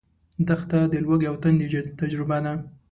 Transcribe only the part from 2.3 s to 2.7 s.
ده.